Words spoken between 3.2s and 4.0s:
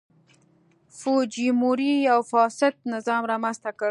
رامنځته کړ.